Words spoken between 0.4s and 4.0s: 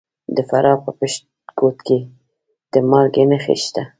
فراه په پشت کوه کې د مالګې نښې شته.